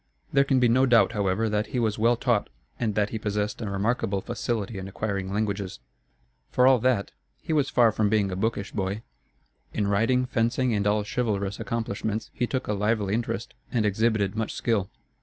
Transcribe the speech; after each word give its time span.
There 0.33 0.43
can 0.43 0.59
be 0.59 0.67
no 0.67 0.87
doubt, 0.87 1.11
however, 1.11 1.47
that 1.47 1.67
he 1.67 1.79
was 1.79 1.99
well 1.99 2.15
taught, 2.17 2.49
and 2.79 2.95
that 2.95 3.11
he 3.11 3.19
possessed 3.19 3.61
a 3.61 3.69
remarkable 3.69 4.19
facility 4.19 4.79
in 4.79 4.87
acquiring 4.87 5.31
languages. 5.31 5.79
For 6.49 6.65
all 6.65 6.79
that, 6.79 7.11
he 7.39 7.53
was 7.53 7.69
far 7.69 7.91
from 7.91 8.09
being 8.09 8.31
a 8.31 8.35
bookish 8.35 8.71
boy. 8.71 9.03
In 9.75 9.87
riding, 9.87 10.25
fencing, 10.25 10.73
and 10.73 10.87
all 10.87 11.03
chivalrous 11.03 11.59
accomplishments 11.59 12.31
he 12.33 12.47
took 12.47 12.65
a 12.67 12.73
lively 12.73 13.13
interest 13.13 13.53
and 13.71 13.85
exhibited 13.85 14.35
much 14.35 14.53
skill. 14.53 14.89